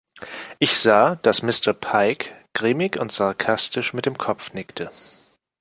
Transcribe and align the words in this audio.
Ich 0.57 0.79
sah, 0.79 1.13
dass 1.17 1.43
Mr. 1.43 1.73
Pike 1.73 2.31
grimmig 2.55 2.99
und 2.99 3.11
sarkastisch 3.11 3.93
mit 3.93 4.07
dem 4.07 4.17
Kopf 4.17 4.51
nickte. 4.55 4.89